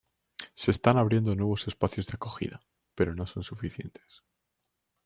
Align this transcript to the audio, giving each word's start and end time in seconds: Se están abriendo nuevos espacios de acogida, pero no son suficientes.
Se 0.55 0.71
están 0.71 0.97
abriendo 0.97 1.35
nuevos 1.35 1.67
espacios 1.67 2.07
de 2.07 2.13
acogida, 2.15 2.59
pero 2.95 3.13
no 3.13 3.27
son 3.27 3.43
suficientes. 3.43 4.23